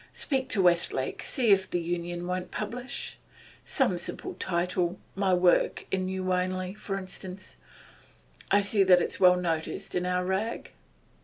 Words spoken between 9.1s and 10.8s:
well noticed in our rag.